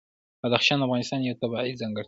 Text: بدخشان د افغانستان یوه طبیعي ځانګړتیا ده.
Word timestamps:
بدخشان 0.43 0.77
د 0.79 0.83
افغانستان 0.87 1.19
یوه 1.21 1.39
طبیعي 1.41 1.73
ځانګړتیا 1.81 1.97
ده. 1.97 1.99